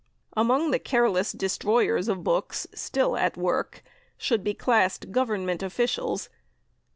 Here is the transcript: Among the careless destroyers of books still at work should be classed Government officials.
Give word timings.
Among 0.35 0.71
the 0.71 0.79
careless 0.79 1.31
destroyers 1.31 2.07
of 2.07 2.23
books 2.23 2.65
still 2.73 3.15
at 3.17 3.37
work 3.37 3.83
should 4.17 4.43
be 4.43 4.55
classed 4.55 5.11
Government 5.11 5.61
officials. 5.61 6.27